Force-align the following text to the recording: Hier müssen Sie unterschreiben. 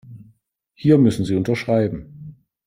Hier 0.73 0.97
müssen 0.97 1.25
Sie 1.25 1.35
unterschreiben. 1.35 2.39